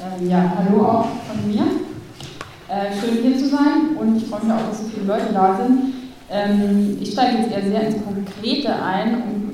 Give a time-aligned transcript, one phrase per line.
[0.00, 1.62] Ähm, ja, hallo auch von mir.
[2.68, 5.56] Äh, schön hier zu sein und ich freue mich auch, dass so viele Leute da
[5.56, 5.94] sind.
[6.30, 9.50] Ähm, ich steige jetzt eher sehr ins Konkrete ein, um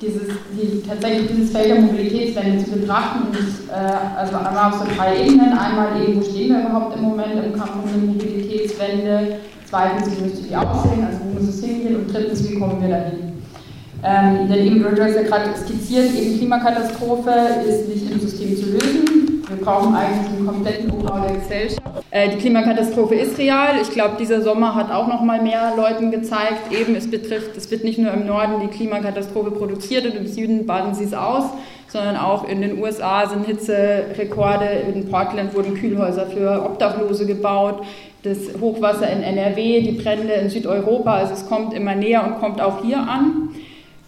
[0.00, 3.28] dieses, die, tatsächlich dieses Feld der Mobilitätswende zu betrachten.
[3.28, 5.52] Und ich, äh, also einmal auf so drei Ebenen.
[5.52, 9.40] Einmal eben, wo stehen wir überhaupt im Moment im Kampf um die Mobilitätswende?
[9.68, 11.96] Zweitens, wie müsste die aussehen, also wo muss es hingehen?
[11.96, 13.32] Und drittens, wie kommen wir dahin?
[14.02, 17.32] Ähm, denn eben, du hast ja gerade skizziert, eben Klimakatastrophe
[17.68, 19.13] ist nicht im System zu lösen.
[19.56, 21.80] Wir brauchen eigentlich einen kompletten Umbau der Gesellschaft.
[22.10, 23.76] Äh, die Klimakatastrophe ist real.
[23.80, 27.70] Ich glaube, dieser Sommer hat auch noch mal mehr Leuten gezeigt, eben es betrifft, es
[27.70, 31.44] wird nicht nur im Norden die Klimakatastrophe produziert und im Süden baden sie es aus,
[31.86, 34.64] sondern auch in den USA sind Hitzerekorde.
[34.92, 37.84] In Portland wurden Kühlhäuser für Obdachlose gebaut.
[38.24, 41.14] Das Hochwasser in NRW, die Brände in Südeuropa.
[41.14, 43.50] Also es kommt immer näher und kommt auch hier an.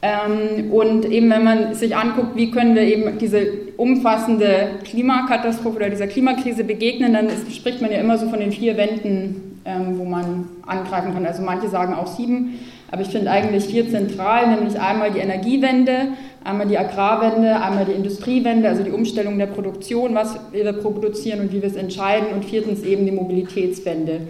[0.03, 5.91] Ähm, und eben, wenn man sich anguckt, wie können wir eben diese umfassende Klimakatastrophe oder
[5.91, 9.99] dieser Klimakrise begegnen, dann ist, spricht man ja immer so von den vier Wänden, ähm,
[9.99, 11.27] wo man angreifen kann.
[11.27, 12.59] Also manche sagen auch sieben,
[12.91, 16.09] aber ich finde eigentlich vier zentral, nämlich einmal die Energiewende,
[16.45, 21.53] einmal die Agrarwende, einmal die Industriewende, also die Umstellung der Produktion, was wir produzieren und
[21.53, 24.21] wie wir es entscheiden, und viertens eben die Mobilitätswende.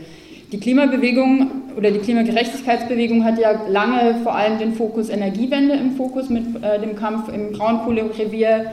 [0.53, 6.31] Die Klimabewegung oder die Klimagerechtigkeitsbewegung hat ja lange vor allem den Fokus Energiewende im Fokus
[6.31, 8.71] mit äh, dem Kampf im Braunkohlerevier.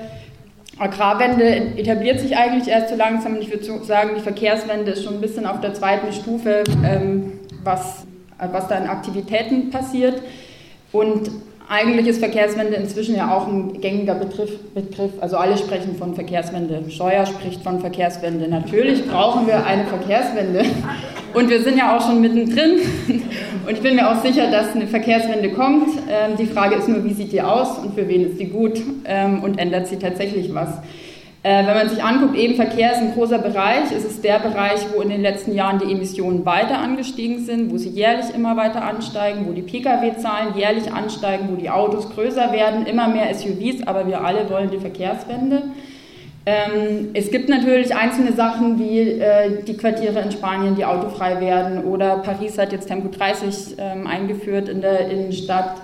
[0.80, 1.44] Agrarwende
[1.78, 5.22] etabliert sich eigentlich erst so langsam und ich würde sagen, die Verkehrswende ist schon ein
[5.22, 8.06] bisschen auf der zweiten Stufe, ähm, was,
[8.52, 10.22] was da in Aktivitäten passiert.
[10.92, 11.30] Und
[11.70, 15.12] eigentlich ist Verkehrswende inzwischen ja auch ein gängiger Begriff, Begriff.
[15.22, 16.90] Also alle sprechen von Verkehrswende.
[16.90, 18.48] Scheuer spricht von Verkehrswende.
[18.48, 20.66] Natürlich brauchen wir eine Verkehrswende.
[21.34, 22.80] Und wir sind ja auch schon mittendrin.
[23.66, 25.90] Und ich bin mir auch sicher, dass eine Verkehrswende kommt.
[26.10, 28.80] Ähm, die Frage ist nur, wie sieht die aus und für wen ist die gut
[29.06, 30.70] ähm, und ändert sie tatsächlich was?
[31.42, 33.92] Äh, wenn man sich anguckt, eben Verkehr ist ein großer Bereich.
[33.96, 37.78] Es ist der Bereich, wo in den letzten Jahren die Emissionen weiter angestiegen sind, wo
[37.78, 42.86] sie jährlich immer weiter ansteigen, wo die Pkw-Zahlen jährlich ansteigen, wo die Autos größer werden,
[42.86, 45.64] immer mehr SUVs, aber wir alle wollen die Verkehrswende.
[46.46, 51.86] Ähm, es gibt natürlich einzelne Sachen wie äh, die Quartiere in Spanien, die autofrei werden
[51.86, 55.78] oder Paris hat jetzt Tempo 30 ähm, eingeführt in der Innenstadt.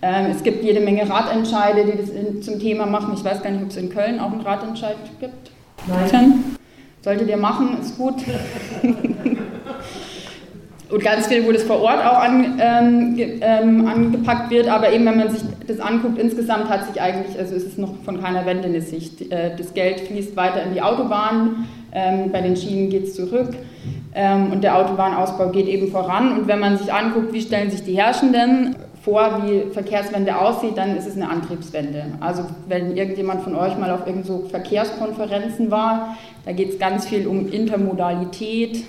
[0.00, 3.12] Ähm, es gibt jede Menge Ratentscheide, die das in, zum Thema machen.
[3.14, 5.50] Ich weiß gar nicht, ob es in Köln auch einen Ratentscheid gibt.
[5.86, 6.56] Nein.
[7.02, 8.14] Solltet ihr machen, ist gut.
[10.90, 15.04] Und ganz viel, wo das vor Ort auch an, ähm, ähm, angepackt wird, aber eben,
[15.04, 18.46] wenn man sich das anguckt, insgesamt hat sich eigentlich, also ist es noch von keiner
[18.46, 19.30] Wende in Sicht.
[19.30, 23.50] Äh, das Geld fließt weiter in die Autobahn, ähm, bei den Schienen geht es zurück
[24.14, 26.38] ähm, und der Autobahnausbau geht eben voran.
[26.38, 30.96] Und wenn man sich anguckt, wie stellen sich die Herrschenden vor, wie Verkehrswende aussieht, dann
[30.96, 32.04] ist es eine Antriebswende.
[32.20, 36.16] Also wenn irgendjemand von euch mal auf irgend so Verkehrskonferenzen war,
[36.46, 38.84] da geht es ganz viel um Intermodalität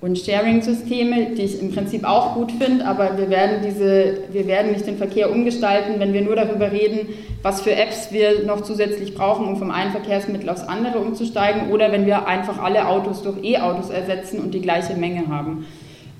[0.00, 4.70] und Sharing-Systeme, die ich im Prinzip auch gut finde, aber wir werden, diese, wir werden
[4.70, 7.08] nicht den Verkehr umgestalten, wenn wir nur darüber reden,
[7.42, 11.90] was für Apps wir noch zusätzlich brauchen, um vom einen Verkehrsmittel aufs andere umzusteigen oder
[11.90, 15.66] wenn wir einfach alle Autos durch E-Autos ersetzen und die gleiche Menge haben.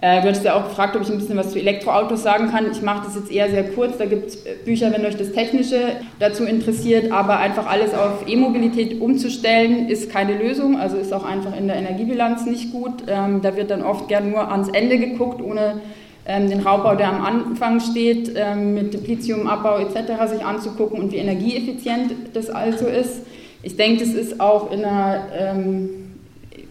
[0.00, 2.70] Äh, du hattest ja auch gefragt, ob ich ein bisschen was zu Elektroautos sagen kann.
[2.70, 3.98] Ich mache das jetzt eher sehr kurz.
[3.98, 7.10] Da gibt es Bücher, wenn euch das Technische dazu interessiert.
[7.10, 10.78] Aber einfach alles auf E-Mobilität umzustellen, ist keine Lösung.
[10.78, 13.04] Also ist auch einfach in der Energiebilanz nicht gut.
[13.08, 15.80] Ähm, da wird dann oft gern nur ans Ende geguckt, ohne
[16.26, 20.30] ähm, den Raubbau, der am Anfang steht, ähm, mit Lithiumabbau etc.
[20.30, 23.22] sich anzugucken und wie energieeffizient das also ist.
[23.62, 26.07] Ich denke, das ist auch in einer ähm,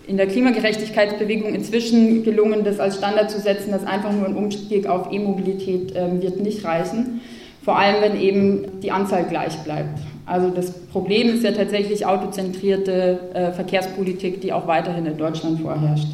[0.07, 4.88] in der Klimagerechtigkeitsbewegung inzwischen gelungen, das als Standard zu setzen, dass einfach nur ein Umstieg
[4.88, 7.22] auf E-Mobilität äh, wird nicht reichen.
[7.63, 10.00] Vor allem, wenn eben die Anzahl gleich bleibt.
[10.25, 16.07] Also das Problem ist ja tatsächlich autozentrierte äh, Verkehrspolitik, die auch weiterhin in Deutschland vorherrscht.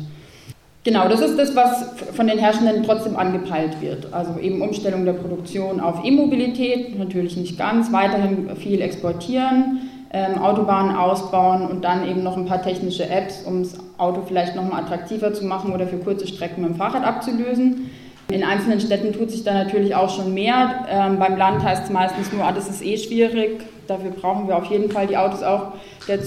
[0.83, 4.11] Genau, das ist das, was von den Herrschenden trotzdem angepeilt wird.
[4.11, 10.95] Also eben Umstellung der Produktion auf E-Mobilität, natürlich nicht ganz, weiterhin viel exportieren, ähm, Autobahnen
[10.95, 15.33] ausbauen und dann eben noch ein paar technische Apps, um das Auto vielleicht nochmal attraktiver
[15.33, 17.89] zu machen oder für kurze Strecken mit dem Fahrrad abzulösen.
[18.29, 20.85] In einzelnen Städten tut sich da natürlich auch schon mehr.
[20.89, 23.61] Ähm, beim Land heißt es meistens nur, ah, das ist eh schwierig.
[23.87, 25.73] Dafür brauchen wir auf jeden Fall die Autos auch
[26.07, 26.19] der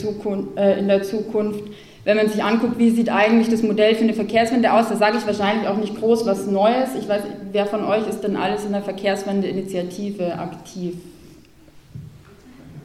[0.57, 1.65] äh, in der Zukunft.
[2.05, 5.19] Wenn man sich anguckt, wie sieht eigentlich das Modell für eine Verkehrswende aus, da sage
[5.19, 6.91] ich wahrscheinlich auch nicht groß was Neues.
[6.97, 10.95] Ich weiß, wer von euch ist denn alles in der Verkehrswende-Initiative aktiv?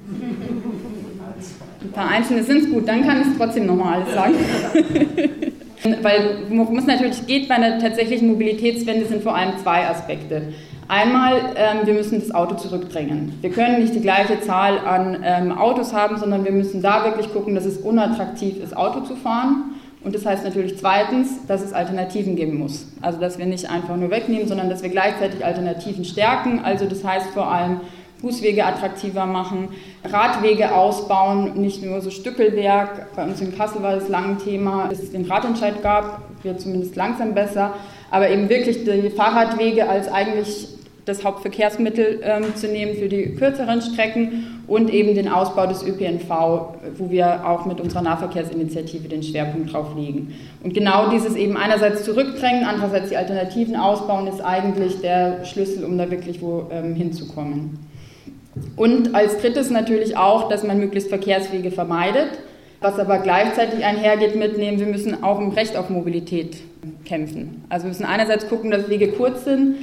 [1.82, 4.36] Ein paar Einzelne sind es gut, dann kann ich trotzdem nochmal alles sagen.
[6.04, 10.54] Weil worum es natürlich geht bei einer tatsächlichen Mobilitätswende sind vor allem zwei Aspekte.
[10.88, 13.38] Einmal, ähm, wir müssen das Auto zurückdrängen.
[13.42, 17.32] Wir können nicht die gleiche Zahl an ähm, Autos haben, sondern wir müssen da wirklich
[17.32, 19.72] gucken, dass es unattraktiv ist, Auto zu fahren.
[20.04, 22.88] Und das heißt natürlich zweitens, dass es Alternativen geben muss.
[23.02, 26.60] Also dass wir nicht einfach nur wegnehmen, sondern dass wir gleichzeitig Alternativen stärken.
[26.64, 27.82] Also das heißt vor allem
[28.22, 29.70] Fußwege attraktiver machen,
[30.04, 33.16] Radwege ausbauen, nicht nur so Stückelwerk.
[33.16, 36.96] Bei uns in Kassel war das lange Thema, dass es den Radentscheid gab, wird zumindest
[36.96, 37.74] langsam besser,
[38.12, 40.68] aber eben wirklich die Fahrradwege als eigentlich
[41.06, 46.30] das Hauptverkehrsmittel ähm, zu nehmen für die kürzeren Strecken und eben den Ausbau des ÖPNV,
[46.98, 50.36] wo wir auch mit unserer Nahverkehrsinitiative den Schwerpunkt drauf legen.
[50.64, 55.98] Und genau dieses eben einerseits zurückdrängen, andererseits die Alternativen ausbauen, ist eigentlich der Schlüssel, um
[55.98, 57.91] da wirklich wo ähm, hinzukommen.
[58.76, 62.30] Und als drittes natürlich auch, dass man möglichst Verkehrswege vermeidet,
[62.80, 66.58] was aber gleichzeitig einhergeht mitnehmen, wir müssen auch im Recht auf Mobilität
[67.06, 67.64] kämpfen.
[67.70, 69.76] Also wir müssen einerseits gucken, dass Wege kurz sind,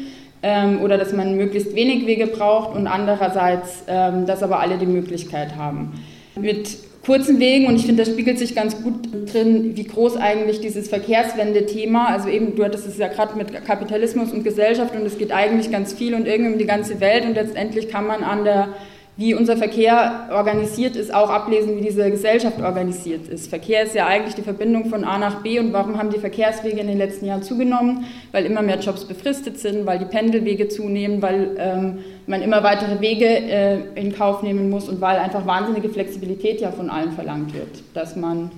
[0.43, 4.87] ähm, oder dass man möglichst wenig Wege braucht und andererseits, ähm, dass aber alle die
[4.87, 6.01] Möglichkeit haben.
[6.37, 6.79] Mit
[7.09, 10.91] kurzen Wegen, und ich finde, das spiegelt sich ganz gut drin, wie groß eigentlich dieses
[10.91, 15.33] Verkehrswende-Thema, also eben, du hattest es ja gerade mit Kapitalismus und Gesellschaft und es geht
[15.33, 18.75] eigentlich ganz viel und irgendwie um die ganze Welt und letztendlich kann man an der
[19.19, 23.49] wie unser Verkehr organisiert ist, auch ablesen, wie diese Gesellschaft organisiert ist.
[23.49, 26.79] Verkehr ist ja eigentlich die Verbindung von A nach B und warum haben die Verkehrswege
[26.79, 28.05] in den letzten Jahren zugenommen?
[28.31, 31.99] Weil immer mehr Jobs befristet sind, weil die Pendelwege zunehmen, weil ähm,
[32.29, 36.71] man immer weitere Wege äh, in Kauf nehmen muss und weil einfach wahnsinnige Flexibilität ja
[36.71, 38.53] von allen verlangt wird, dass man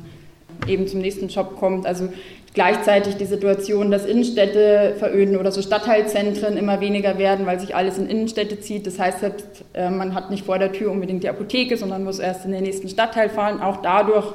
[0.67, 1.87] eben zum nächsten Job kommt.
[1.87, 2.11] Also
[2.55, 7.99] gleichzeitig die Situation, dass Innenstädte veröden oder so Stadtteilzentren immer weniger werden, weil sich alles
[7.99, 8.87] in Innenstädte zieht.
[8.87, 12.19] Das heißt, selbst äh, man hat nicht vor der Tür unbedingt die Apotheke, sondern muss
[12.19, 13.61] erst in den nächsten Stadtteil fahren.
[13.61, 14.27] Auch dadurch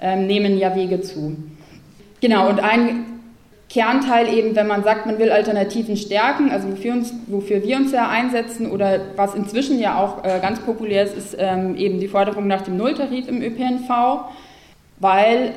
[0.00, 1.36] ähm, nehmen ja Wege zu.
[2.20, 3.18] Genau, und ein
[3.68, 7.92] Kernteil eben, wenn man sagt, man will Alternativen stärken, also wofür, uns, wofür wir uns
[7.92, 12.08] ja einsetzen oder was inzwischen ja auch äh, ganz populär ist, ist ähm, eben die
[12.08, 13.90] Forderung nach dem Nulltarif im ÖPNV,
[15.00, 15.52] weil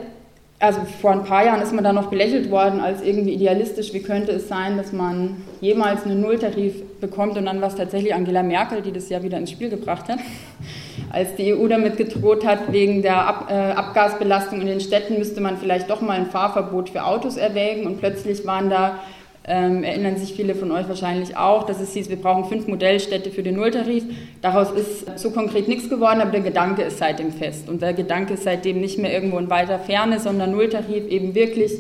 [0.62, 4.02] also vor ein paar Jahren ist man da noch belächelt worden als irgendwie idealistisch, wie
[4.02, 8.44] könnte es sein, dass man jemals einen Nulltarif bekommt und dann war es tatsächlich Angela
[8.44, 10.20] Merkel, die das ja wieder ins Spiel gebracht hat,
[11.12, 15.42] als die EU damit gedroht hat, wegen der Ab äh, Abgasbelastung in den Städten müsste
[15.42, 17.88] man vielleicht doch mal ein Fahrverbot für Autos erwägen.
[17.88, 19.00] Und plötzlich waren da
[19.44, 23.32] ähm, erinnern sich viele von euch wahrscheinlich auch, dass es hieß, wir brauchen fünf Modellstädte
[23.32, 24.04] für den Nulltarif.
[24.42, 27.68] Daraus ist so konkret nichts geworden, aber der Gedanke ist seitdem fest.
[27.68, 31.72] Und der Gedanke ist seitdem nicht mehr irgendwo in weiter Ferne, sondern Nulltarif eben wirklich,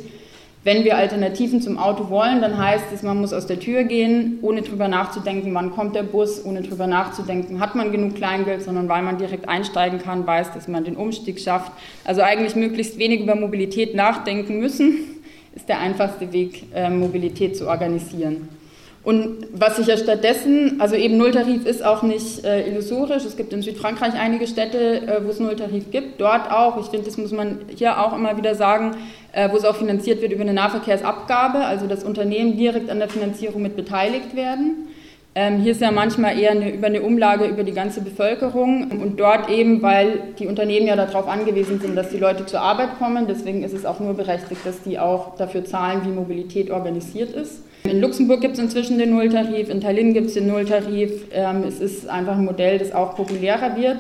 [0.63, 4.40] wenn wir Alternativen zum Auto wollen, dann heißt es, man muss aus der Tür gehen,
[4.42, 8.90] ohne drüber nachzudenken, wann kommt der Bus, ohne drüber nachzudenken, hat man genug Kleingeld, sondern
[8.90, 11.72] weil man direkt einsteigen kann, weiß, dass man den Umstieg schafft.
[12.06, 15.21] Also eigentlich möglichst wenig über Mobilität nachdenken müssen
[15.56, 18.50] ist der einfachste Weg, ähm, Mobilität zu organisieren.
[19.03, 23.25] Und was sich ja stattdessen, also eben Nulltarif ist auch nicht äh, illusorisch.
[23.25, 26.80] Es gibt in Südfrankreich einige Städte, äh, wo es Nulltarif gibt, dort auch.
[26.80, 28.92] Ich finde, das muss man hier auch immer wieder sagen,
[29.31, 33.09] äh, wo es auch finanziert wird über eine Nahverkehrsabgabe, also dass Unternehmen direkt an der
[33.09, 34.89] Finanzierung mit beteiligt werden.
[35.33, 39.18] Ähm, hier ist ja manchmal eher eine, über eine Umlage über die ganze Bevölkerung und
[39.18, 43.28] dort eben, weil die Unternehmen ja darauf angewiesen sind, dass die Leute zur Arbeit kommen,
[43.28, 47.63] deswegen ist es auch nur berechtigt, dass die auch dafür zahlen, wie Mobilität organisiert ist.
[47.86, 51.28] In Luxemburg gibt es inzwischen den Nulltarif, in Tallinn gibt es den Nulltarif.
[51.34, 54.00] Ähm, es ist einfach ein Modell, das auch populärer wird.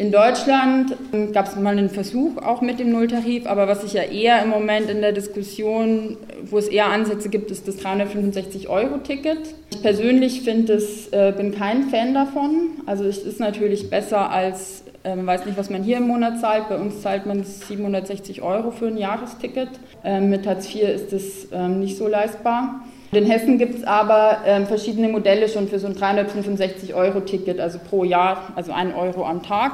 [0.00, 3.94] In Deutschland ähm, gab es mal einen Versuch auch mit dem Nulltarif, aber was sich
[3.94, 9.56] ja eher im Moment in der Diskussion, wo es eher Ansätze gibt, ist das 365-Euro-Ticket.
[9.72, 12.80] Ich persönlich finde es, äh, bin kein Fan davon.
[12.86, 16.40] Also es ist natürlich besser als, äh, man weiß nicht, was man hier im Monat
[16.40, 16.68] zahlt.
[16.68, 19.70] Bei uns zahlt man 760 Euro für ein Jahresticket.
[20.04, 22.84] Äh, mit Hartz IV ist es äh, nicht so leistbar.
[23.10, 28.04] In Hessen gibt es aber äh, verschiedene Modelle schon für so ein 365-Euro-Ticket, also pro
[28.04, 29.72] Jahr, also ein Euro am Tag.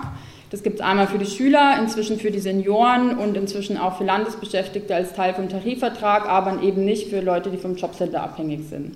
[0.50, 4.04] Das gibt es einmal für die Schüler, inzwischen für die Senioren und inzwischen auch für
[4.04, 8.94] Landesbeschäftigte als Teil vom Tarifvertrag, aber eben nicht für Leute, die vom Jobcenter abhängig sind.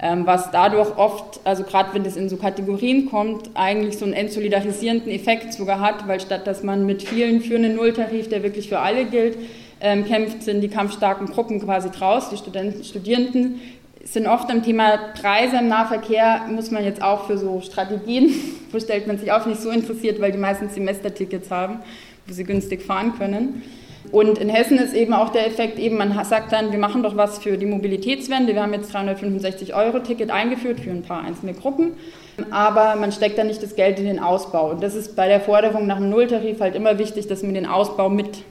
[0.00, 4.14] Ähm, was dadurch oft, also gerade wenn das in so Kategorien kommt, eigentlich so einen
[4.14, 8.68] entsolidarisierenden Effekt sogar hat, weil statt dass man mit vielen für einen Nulltarif, der wirklich
[8.68, 9.38] für alle gilt,
[9.80, 13.60] ähm, kämpft, sind die kampfstarken Gruppen quasi draus, die Studenten, Studierenden
[14.12, 18.32] sind oft am Thema Preise im Nahverkehr, muss man jetzt auch für so Strategien,
[18.72, 21.80] wo stellt man sich auf, nicht so interessiert, weil die meisten Semestertickets haben,
[22.26, 23.62] wo sie günstig fahren können.
[24.10, 27.16] Und in Hessen ist eben auch der Effekt, eben man sagt dann, wir machen doch
[27.16, 28.54] was für die Mobilitätswende.
[28.54, 31.92] Wir haben jetzt 365 Euro Ticket eingeführt für ein paar einzelne Gruppen,
[32.50, 34.70] aber man steckt da nicht das Geld in den Ausbau.
[34.70, 37.66] Und das ist bei der Forderung nach dem Nulltarif halt immer wichtig, dass man den
[37.66, 38.44] Ausbau mit,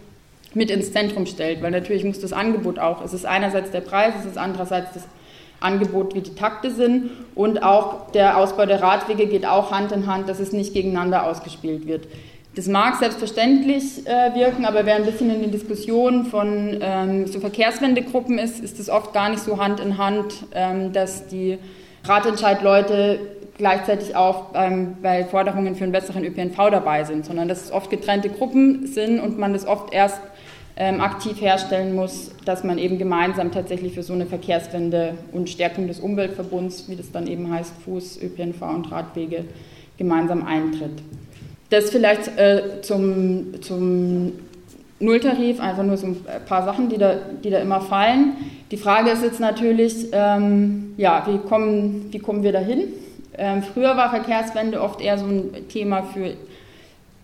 [0.54, 4.14] mit ins Zentrum stellt, weil natürlich muss das Angebot auch, es ist einerseits der Preis,
[4.20, 5.08] es ist andererseits das
[5.60, 7.12] Angebot wie die Takte sind.
[7.36, 11.26] Und auch der Ausbau der Radwege geht auch Hand in Hand, dass es nicht gegeneinander
[11.26, 12.08] ausgespielt wird.
[12.56, 17.40] Das mag selbstverständlich äh, wirken, aber wer ein bisschen in den Diskussionen von ähm, so
[17.40, 21.60] Verkehrswendegruppen ist, ist es oft gar nicht so Hand in Hand, ähm, dass die
[22.04, 23.20] Ratentscheidleute
[23.60, 27.92] gleichzeitig auch ähm, bei Forderungen für einen besseren ÖPNV dabei sind, sondern dass es oft
[27.92, 30.20] getrennte Gruppen sind und man das oft erst
[30.78, 36.00] aktiv herstellen muss, dass man eben gemeinsam tatsächlich für so eine Verkehrswende und Stärkung des
[36.00, 39.46] Umweltverbunds, wie das dann eben heißt, Fuß, ÖPNV und Radwege,
[39.98, 41.02] gemeinsam eintritt.
[41.72, 44.34] Das vielleicht äh, zum, zum
[45.00, 48.34] Nulltarif, einfach nur so ein paar Sachen, die da, die da immer fallen.
[48.72, 52.84] Die Frage ist jetzt natürlich, ähm, ja, wie kommen, wie kommen wir dahin?
[53.38, 56.34] Ähm, früher war Verkehrswende oft eher so ein Thema für,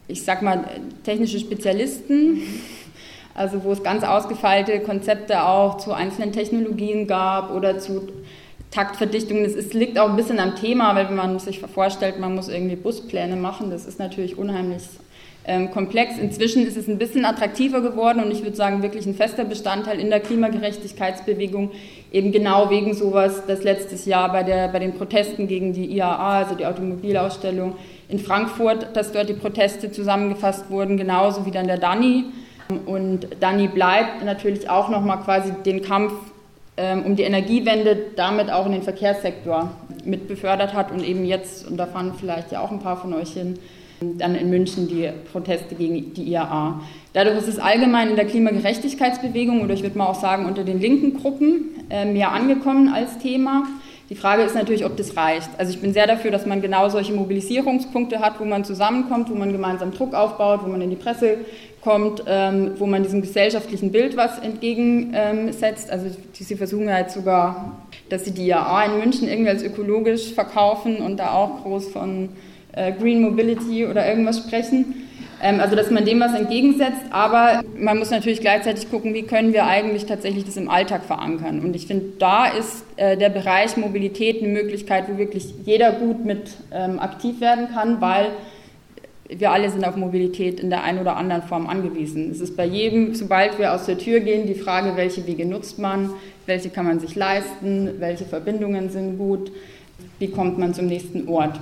[0.07, 0.65] ich sag mal,
[1.03, 2.41] technische Spezialisten
[3.35, 8.07] also wo es ganz ausgefeilte Konzepte auch zu einzelnen Technologien gab oder zu
[8.71, 9.45] Taktverdichtungen.
[9.45, 12.75] Es liegt auch ein bisschen am Thema, weil wenn man sich vorstellt, man muss irgendwie
[12.75, 14.83] Buspläne machen, das ist natürlich unheimlich
[15.45, 16.17] ähm, komplex.
[16.17, 19.99] Inzwischen ist es ein bisschen attraktiver geworden und ich würde sagen, wirklich ein fester Bestandteil
[19.99, 21.71] in der Klimagerechtigkeitsbewegung,
[22.11, 26.39] eben genau wegen sowas, das letztes Jahr bei, der, bei den Protesten gegen die IAA,
[26.39, 27.75] also die Automobilausstellung
[28.09, 32.25] in Frankfurt, dass dort die Proteste zusammengefasst wurden, genauso wie dann der DANI
[32.79, 36.13] und Dani bleibt natürlich auch nochmal quasi den Kampf
[36.75, 39.71] ähm, um die Energiewende damit auch in den Verkehrssektor
[40.05, 43.13] mit befördert hat und eben jetzt, und da fahren vielleicht ja auch ein paar von
[43.13, 43.59] euch hin,
[44.17, 46.81] dann in München die Proteste gegen die IAA.
[47.13, 50.81] Dadurch ist es allgemein in der Klimagerechtigkeitsbewegung oder ich würde mal auch sagen unter den
[50.81, 53.63] linken Gruppen äh, mehr angekommen als Thema.
[54.13, 55.49] Die Frage ist natürlich, ob das reicht.
[55.57, 59.33] Also ich bin sehr dafür, dass man genau solche Mobilisierungspunkte hat, wo man zusammenkommt, wo
[59.33, 61.39] man gemeinsam Druck aufbaut, wo man in die Presse
[61.81, 65.89] kommt, ähm, wo man diesem gesellschaftlichen Bild was entgegensetzt.
[65.89, 70.97] also sie versuchen jetzt sogar, dass sie die IAA in München irgendwie als ökologisch verkaufen
[70.97, 72.29] und da auch groß von
[72.73, 75.07] äh, Green Mobility oder irgendwas sprechen.
[75.43, 79.51] Ähm, also dass man dem was entgegensetzt, aber man muss natürlich gleichzeitig gucken, wie können
[79.51, 81.59] wir eigentlich tatsächlich das im Alltag verankern.
[81.59, 86.23] Und ich finde, da ist äh, der Bereich Mobilität eine Möglichkeit, wo wirklich jeder gut
[86.23, 88.27] mit ähm, aktiv werden kann, weil
[89.27, 92.31] wir alle sind auf Mobilität in der einen oder anderen Form angewiesen.
[92.31, 95.77] Es ist bei jedem, sobald wir aus der Tür gehen, die Frage, welche Wege nutzt
[95.77, 96.11] man,
[96.45, 99.51] welche kann man sich leisten, welche Verbindungen sind gut,
[100.19, 101.59] wie kommt man zum nächsten Ort.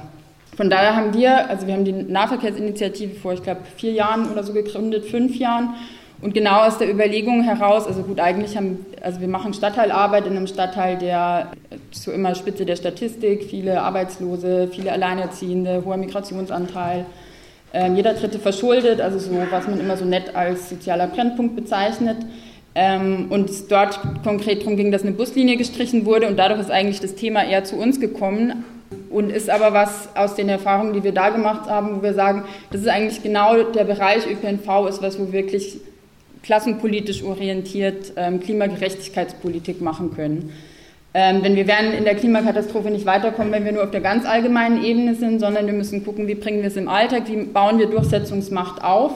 [0.61, 4.43] Von daher haben wir, also wir haben die Nahverkehrsinitiative vor, ich glaube, vier Jahren oder
[4.43, 5.73] so gegründet, fünf Jahren.
[6.21, 10.37] Und genau aus der Überlegung heraus, also gut, eigentlich haben, also wir machen Stadtteilarbeit in
[10.37, 11.51] einem Stadtteil, der
[11.89, 17.07] so immer Spitze der Statistik, viele Arbeitslose, viele Alleinerziehende, hoher Migrationsanteil,
[17.73, 22.17] ähm, jeder Dritte verschuldet, also so, was man immer so nett als sozialer Brennpunkt bezeichnet.
[22.75, 26.99] Ähm, und dort konkret darum ging, dass eine Buslinie gestrichen wurde und dadurch ist eigentlich
[26.99, 28.63] das Thema eher zu uns gekommen
[29.11, 32.45] und ist aber was aus den Erfahrungen, die wir da gemacht haben, wo wir sagen,
[32.71, 35.79] das ist eigentlich genau der Bereich ÖPNV ist was, wo wir wirklich
[36.43, 40.51] klassenpolitisch orientiert ähm, Klimagerechtigkeitspolitik machen können.
[41.13, 44.25] Ähm, denn wir werden in der Klimakatastrophe nicht weiterkommen, wenn wir nur auf der ganz
[44.25, 47.79] allgemeinen Ebene sind, sondern wir müssen gucken, wie bringen wir es im Alltag, wie bauen
[47.79, 49.11] wir Durchsetzungsmacht auf.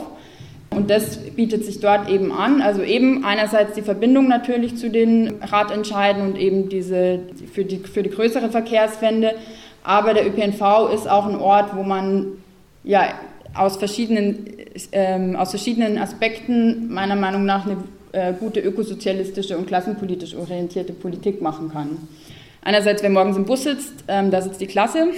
[0.71, 2.61] Und das bietet sich dort eben an.
[2.61, 7.19] Also eben einerseits die Verbindung natürlich zu den Ratentscheiden und eben diese
[7.53, 9.35] für die, für die größere Verkehrswende.
[9.85, 12.39] Aber der ÖPNV ist auch ein Ort, wo man
[12.83, 13.13] ja
[13.53, 14.47] aus verschiedenen,
[14.91, 17.77] ähm, aus verschiedenen Aspekten meiner Meinung nach eine
[18.11, 22.07] äh, gute ökosozialistische und klassenpolitisch orientierte Politik machen kann.
[22.63, 25.11] Einerseits, wer morgens im Bus sitzt, ähm, da sitzt die Klasse.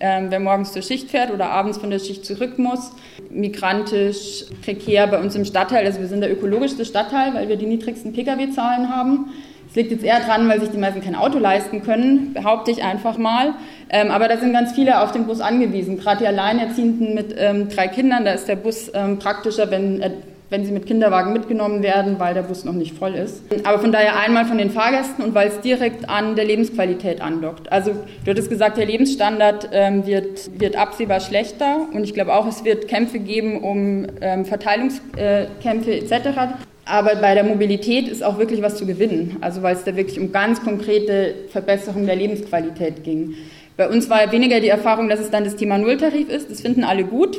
[0.00, 2.92] Ähm, wer morgens zur Schicht fährt oder abends von der Schicht zurück muss,
[3.30, 7.64] migrantisch, prekär bei uns im Stadtteil, also wir sind der ökologischste Stadtteil, weil wir die
[7.66, 9.32] niedrigsten Pkw-Zahlen haben.
[9.78, 13.16] Liegt jetzt eher dran, weil sich die meisten kein Auto leisten können, behaupte ich einfach
[13.16, 13.54] mal.
[13.90, 16.00] Ähm, aber da sind ganz viele auf den Bus angewiesen.
[16.00, 20.10] Gerade die Alleinerziehenden mit ähm, drei Kindern, da ist der Bus ähm, praktischer, wenn äh,
[20.50, 23.42] wenn sie mit Kinderwagen mitgenommen werden, weil der Bus noch nicht voll ist.
[23.64, 27.70] Aber von daher einmal von den Fahrgästen und weil es direkt an der Lebensqualität andockt.
[27.70, 27.92] Also
[28.24, 32.64] du hattest gesagt, der Lebensstandard ähm, wird, wird absehbar schlechter und ich glaube auch, es
[32.64, 36.56] wird Kämpfe geben um ähm, Verteilungskämpfe äh, etc.
[36.88, 39.36] Aber bei der Mobilität ist auch wirklich was zu gewinnen.
[39.42, 43.34] Also weil es da wirklich um ganz konkrete Verbesserung der Lebensqualität ging.
[43.76, 46.50] Bei uns war weniger die Erfahrung, dass es dann das Thema Nulltarif ist.
[46.50, 47.38] Das finden alle gut.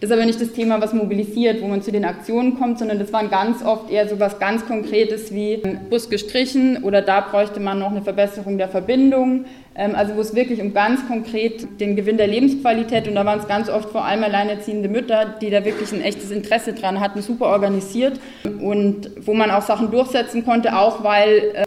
[0.00, 3.00] Das ist aber nicht das Thema, was mobilisiert, wo man zu den Aktionen kommt, sondern
[3.00, 7.58] das waren ganz oft eher so was ganz Konkretes wie Bus gestrichen oder da bräuchte
[7.58, 9.46] man noch eine Verbesserung der Verbindung.
[9.74, 13.40] Ähm, also wo es wirklich um ganz konkret den Gewinn der Lebensqualität und da waren
[13.40, 17.20] es ganz oft vor allem alleinerziehende Mütter, die da wirklich ein echtes Interesse dran hatten,
[17.20, 18.20] super organisiert
[18.60, 21.64] und wo man auch Sachen durchsetzen konnte, auch weil äh,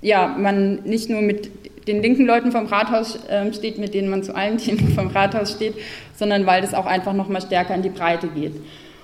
[0.00, 1.50] ja, man nicht nur mit
[1.86, 5.52] den linken Leuten vom Rathaus äh, steht, mit denen man zu allen Themen vom Rathaus
[5.52, 5.74] steht,
[6.16, 8.54] sondern weil das auch einfach noch mal stärker in die Breite geht.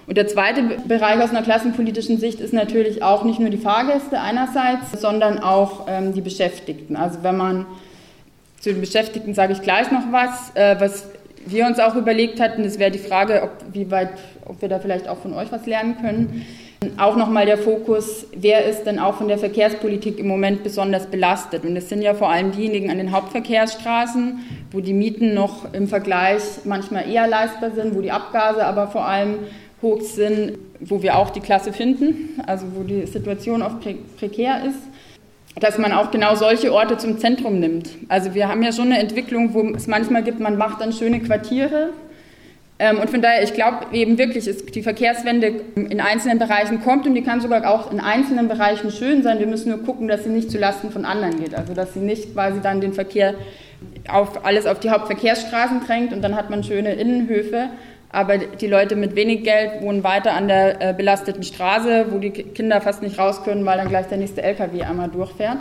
[0.07, 4.21] Und der zweite Bereich aus einer klassenpolitischen Sicht ist natürlich auch nicht nur die Fahrgäste
[4.21, 6.97] einerseits, sondern auch ähm, die Beschäftigten.
[6.97, 7.67] Also wenn man
[8.59, 11.09] zu den Beschäftigten sage ich gleich noch was, äh, was
[11.47, 14.11] wir uns auch überlegt hatten, das wäre die Frage, ob, wie weit,
[14.47, 16.45] ob wir da vielleicht auch von euch was lernen können.
[16.97, 21.65] Auch nochmal der Fokus, wer ist denn auch von der Verkehrspolitik im Moment besonders belastet?
[21.65, 24.39] Und es sind ja vor allem diejenigen an den Hauptverkehrsstraßen,
[24.71, 29.05] wo die Mieten noch im Vergleich manchmal eher leistbar sind, wo die Abgase aber vor
[29.05, 29.41] allem
[29.83, 33.77] hoch sind, wo wir auch die Klasse finden, also wo die Situation oft
[34.19, 34.79] prekär ist
[35.59, 37.91] dass man auch genau solche Orte zum Zentrum nimmt.
[38.09, 41.21] Also wir haben ja schon eine Entwicklung, wo es manchmal gibt, man macht dann schöne
[41.21, 41.91] Quartiere
[42.89, 47.15] und von daher, ich glaube eben wirklich, ist die Verkehrswende in einzelnen Bereichen kommt und
[47.15, 49.39] die kann sogar auch in einzelnen Bereichen schön sein.
[49.39, 51.55] Wir müssen nur gucken, dass sie nicht zulasten von anderen geht.
[51.55, 53.35] Also dass sie nicht quasi dann den Verkehr
[54.09, 57.69] auf alles auf die Hauptverkehrsstraßen drängt und dann hat man schöne Innenhöfe.
[58.13, 62.31] Aber die Leute mit wenig Geld wohnen weiter an der äh, belasteten Straße, wo die
[62.31, 65.59] Kinder fast nicht raus können, weil dann gleich der nächste LKW einmal durchfährt.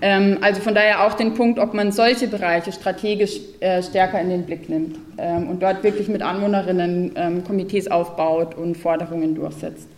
[0.00, 4.28] Ähm, also von daher auch den Punkt, ob man solche Bereiche strategisch äh, stärker in
[4.28, 9.88] den Blick nimmt ähm, und dort wirklich mit Anwohnerinnen ähm, Komitees aufbaut und Forderungen durchsetzt.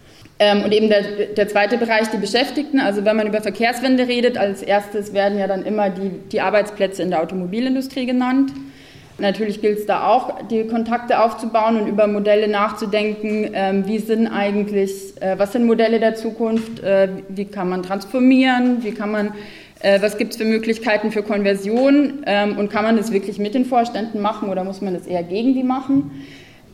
[0.41, 1.03] Ähm, und eben der,
[1.37, 2.79] der, zweite Bereich, die Beschäftigten.
[2.79, 7.03] Also wenn man über Verkehrswende redet, als erstes werden ja dann immer die, die Arbeitsplätze
[7.03, 8.53] in der Automobilindustrie genannt.
[9.21, 13.51] Natürlich gilt es da auch, die Kontakte aufzubauen und über Modelle nachzudenken.
[13.53, 16.81] Ähm, wie sind eigentlich, äh, was sind Modelle der Zukunft?
[16.85, 18.85] Äh, wie kann man transformieren?
[18.85, 19.33] Wie kann man,
[19.81, 22.23] äh, was gibt es für Möglichkeiten für Konversion?
[22.27, 25.25] Ähm, und kann man das wirklich mit den Vorständen machen oder muss man das eher
[25.25, 26.25] gegen die machen?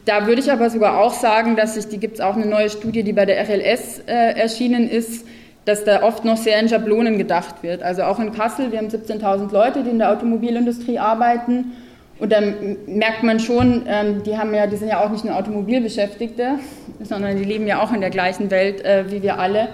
[0.05, 2.69] Da würde ich aber sogar auch sagen, dass sich, die gibt es auch eine neue
[2.69, 5.27] Studie, die bei der RLS äh, erschienen ist,
[5.65, 7.83] dass da oft noch sehr in Schablonen gedacht wird.
[7.83, 11.73] Also auch in Kassel, wir haben 17.000 Leute, die in der Automobilindustrie arbeiten
[12.18, 15.37] und dann merkt man schon, ähm, die haben ja, die sind ja auch nicht nur
[15.37, 16.59] Automobilbeschäftigte,
[17.02, 19.68] sondern die leben ja auch in der gleichen Welt äh, wie wir alle.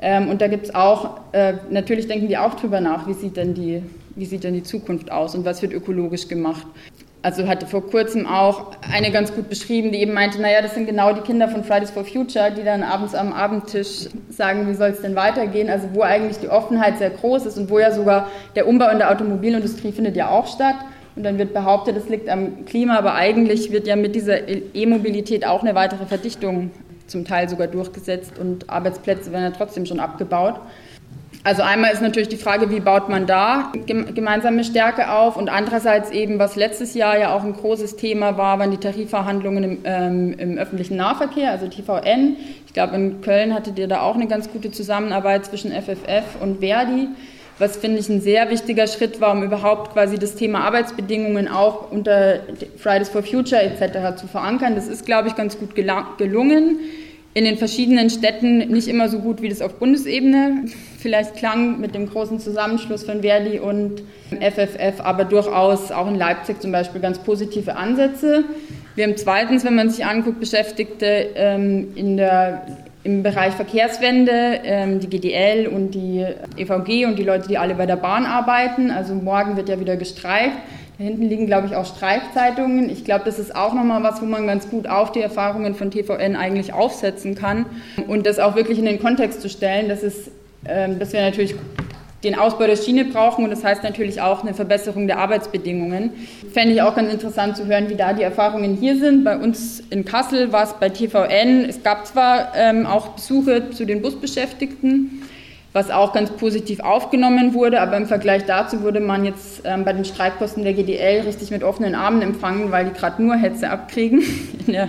[0.00, 3.36] Ähm, und da gibt es auch, äh, natürlich denken die auch drüber nach, wie sieht,
[3.36, 3.82] denn die,
[4.14, 6.66] wie sieht denn die Zukunft aus und was wird ökologisch gemacht.
[7.20, 10.86] Also hatte vor kurzem auch eine ganz gut beschrieben, die eben meinte, naja, das sind
[10.86, 14.90] genau die Kinder von Fridays for Future, die dann abends am Abendtisch sagen, wie soll
[14.90, 18.28] es denn weitergehen, also wo eigentlich die Offenheit sehr groß ist und wo ja sogar
[18.54, 20.76] der Umbau in der Automobilindustrie findet ja auch statt.
[21.18, 25.44] Und dann wird behauptet, es liegt am Klima, aber eigentlich wird ja mit dieser E-Mobilität
[25.44, 26.70] auch eine weitere Verdichtung
[27.08, 30.60] zum Teil sogar durchgesetzt und Arbeitsplätze werden ja trotzdem schon abgebaut.
[31.42, 36.12] Also einmal ist natürlich die Frage, wie baut man da gemeinsame Stärke auf und andererseits
[36.12, 40.34] eben, was letztes Jahr ja auch ein großes Thema war, waren die Tarifverhandlungen im, ähm,
[40.38, 42.36] im öffentlichen Nahverkehr, also TVN.
[42.64, 46.60] Ich glaube, in Köln hattet ihr da auch eine ganz gute Zusammenarbeit zwischen FFF und
[46.60, 47.08] Verdi
[47.58, 51.90] was finde ich ein sehr wichtiger Schritt war, um überhaupt quasi das Thema Arbeitsbedingungen auch
[51.90, 52.40] unter
[52.76, 54.20] Fridays for Future etc.
[54.20, 54.74] zu verankern.
[54.74, 56.78] Das ist, glaube ich, ganz gut gelungen.
[57.34, 60.64] In den verschiedenen Städten nicht immer so gut, wie das auf Bundesebene
[60.98, 66.60] vielleicht klang, mit dem großen Zusammenschluss von Verdi und FFF, aber durchaus auch in Leipzig
[66.60, 68.44] zum Beispiel ganz positive Ansätze.
[68.96, 72.66] Wir haben zweitens, wenn man sich anguckt, Beschäftigte ähm, in der
[73.08, 76.26] im Bereich Verkehrswende, ähm, die GDL und die
[76.58, 78.90] EVG und die Leute, die alle bei der Bahn arbeiten.
[78.90, 80.52] Also morgen wird ja wieder gestreikt.
[80.98, 82.90] Da hinten liegen, glaube ich, auch Streikzeitungen.
[82.90, 85.90] Ich glaube, das ist auch nochmal was, wo man ganz gut auf die Erfahrungen von
[85.90, 87.64] TVN eigentlich aufsetzen kann
[88.08, 90.30] und das auch wirklich in den Kontext zu stellen, dass, es,
[90.66, 91.54] ähm, dass wir natürlich
[92.24, 96.10] den Ausbau der Schiene brauchen und das heißt natürlich auch eine Verbesserung der Arbeitsbedingungen.
[96.52, 99.24] Fände ich auch ganz interessant zu hören, wie da die Erfahrungen hier sind.
[99.24, 103.84] Bei uns in Kassel war es bei TVN, es gab zwar ähm, auch Besuche zu
[103.84, 105.22] den Busbeschäftigten,
[105.72, 109.92] was auch ganz positiv aufgenommen wurde, aber im Vergleich dazu wurde man jetzt ähm, bei
[109.92, 114.22] den Streikposten der GDL richtig mit offenen Armen empfangen, weil die gerade nur Hetze abkriegen
[114.66, 114.88] in, der,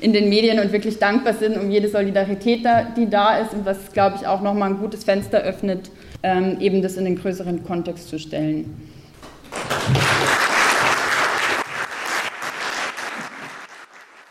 [0.00, 3.66] in, den Medien und wirklich dankbar sind um jede Solidarität, da, die da ist und
[3.66, 5.90] was, glaube ich, auch nochmal ein gutes Fenster öffnet
[6.22, 8.90] eben das in den größeren Kontext zu stellen.